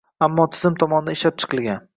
ammo 0.27 0.45
tizim 0.55 0.79
tomonidan 0.85 1.19
ishlab 1.19 1.41
chiqilgan 1.45 1.89